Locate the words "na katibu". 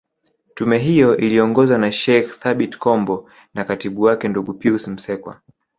3.53-4.01